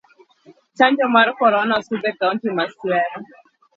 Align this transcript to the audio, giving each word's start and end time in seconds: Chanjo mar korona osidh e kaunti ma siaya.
Chanjo 0.77 1.05
mar 1.15 1.27
korona 1.39 1.73
osidh 1.79 2.07
e 2.09 2.11
kaunti 2.19 2.47
ma 2.55 2.65
siaya. 2.77 3.15